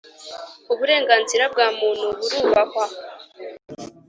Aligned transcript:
Uburenganzira 0.73 1.43
bwa 1.53 1.67
Muntu 1.77 2.07
burubahwa. 2.29 2.85